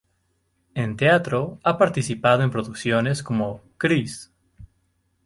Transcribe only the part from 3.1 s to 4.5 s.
como: "Grease.